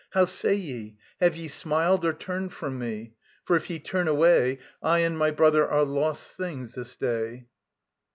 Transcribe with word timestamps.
How 0.09 0.25
say 0.25 0.55
ye? 0.55 0.97
Have 1.19 1.35
ye 1.35 1.47
smiled 1.47 2.03
Or 2.05 2.11
turned 2.11 2.53
from 2.53 2.79
me? 2.79 3.13
For 3.45 3.55
if 3.55 3.69
ye 3.69 3.77
turn 3.77 4.07
away, 4.07 4.57
I 4.81 5.01
and 5.01 5.15
my 5.15 5.29
brother 5.29 5.67
are 5.67 5.85
lost 5.85 6.31
things 6.31 6.73
this 6.73 6.95
day. 6.95 7.45